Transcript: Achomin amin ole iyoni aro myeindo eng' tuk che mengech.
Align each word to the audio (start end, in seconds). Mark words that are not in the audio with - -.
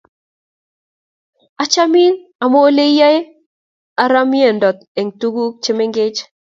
Achomin 1.63 2.13
amin 2.43 2.61
ole 2.67 2.83
iyoni 2.91 3.21
aro 4.03 4.19
myeindo 4.31 4.67
eng' 4.99 5.15
tuk 5.19 5.35
che 5.63 5.71
mengech. 5.77 6.17